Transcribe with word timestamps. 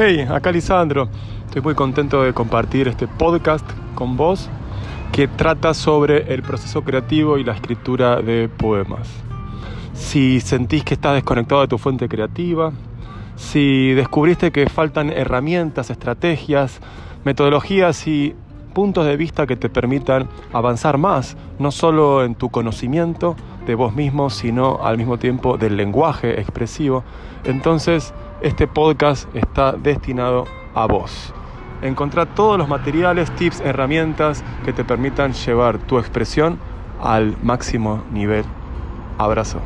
Hey, 0.00 0.24
acá 0.30 0.52
Lisandro. 0.52 1.08
Estoy 1.46 1.60
muy 1.60 1.74
contento 1.74 2.22
de 2.22 2.32
compartir 2.32 2.86
este 2.86 3.08
podcast 3.08 3.68
con 3.96 4.16
vos 4.16 4.48
que 5.10 5.26
trata 5.26 5.74
sobre 5.74 6.32
el 6.32 6.44
proceso 6.44 6.84
creativo 6.84 7.36
y 7.36 7.42
la 7.42 7.54
escritura 7.54 8.22
de 8.22 8.48
poemas. 8.48 9.08
Si 9.94 10.38
sentís 10.38 10.84
que 10.84 10.94
estás 10.94 11.14
desconectado 11.14 11.62
de 11.62 11.66
tu 11.66 11.78
fuente 11.78 12.08
creativa, 12.08 12.70
si 13.34 13.92
descubriste 13.94 14.52
que 14.52 14.68
faltan 14.68 15.10
herramientas, 15.10 15.90
estrategias, 15.90 16.78
metodologías 17.24 18.06
y 18.06 18.36
puntos 18.74 19.04
de 19.04 19.16
vista 19.16 19.48
que 19.48 19.56
te 19.56 19.68
permitan 19.68 20.28
avanzar 20.52 20.96
más, 20.96 21.36
no 21.58 21.72
solo 21.72 22.22
en 22.24 22.36
tu 22.36 22.50
conocimiento 22.50 23.34
de 23.66 23.74
vos 23.74 23.92
mismo, 23.92 24.30
sino 24.30 24.78
al 24.80 24.96
mismo 24.96 25.18
tiempo 25.18 25.58
del 25.58 25.76
lenguaje 25.76 26.38
expresivo, 26.38 27.02
entonces 27.42 28.14
este 28.40 28.68
podcast 28.68 29.34
está 29.34 29.72
destinado 29.72 30.46
a 30.74 30.86
vos. 30.86 31.32
Encontrar 31.82 32.34
todos 32.34 32.58
los 32.58 32.68
materiales, 32.68 33.30
tips, 33.32 33.60
herramientas 33.60 34.44
que 34.64 34.72
te 34.72 34.84
permitan 34.84 35.32
llevar 35.32 35.78
tu 35.78 35.98
expresión 35.98 36.58
al 37.00 37.36
máximo 37.42 38.04
nivel. 38.12 38.44
Abrazo. 39.18 39.60